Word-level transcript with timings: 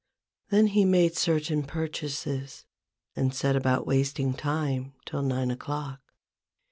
Then 0.49 0.65
he 0.65 0.83
made 0.83 1.15
certain 1.15 1.61
purchases, 1.61 2.65
and 3.15 3.35
set 3.35 3.55
about 3.55 3.85
wasting 3.85 4.33
time 4.33 4.93
till 5.05 5.21
nine 5.21 5.51
o'clock. 5.51 5.99